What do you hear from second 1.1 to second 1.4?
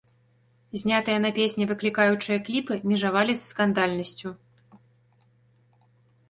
на